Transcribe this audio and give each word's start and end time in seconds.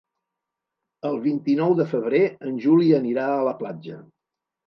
El 1.09 1.17
vint-i-nou 1.25 1.75
de 1.81 1.85
febrer 1.91 2.23
en 2.51 2.57
Juli 2.65 2.89
anirà 3.01 3.27
a 3.35 3.47
la 3.49 3.53
platja. 3.63 4.01